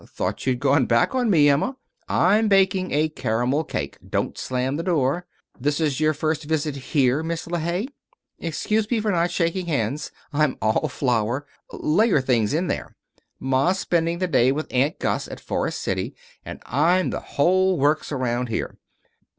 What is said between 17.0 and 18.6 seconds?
the whole works around